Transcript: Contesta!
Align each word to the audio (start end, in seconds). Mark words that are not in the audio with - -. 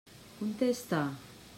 Contesta! 0.39 0.99